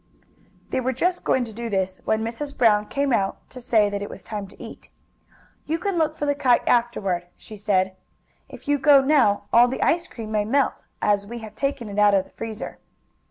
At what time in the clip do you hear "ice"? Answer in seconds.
9.83-10.07